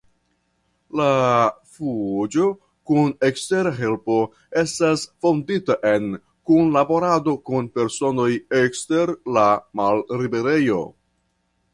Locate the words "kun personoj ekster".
7.51-9.15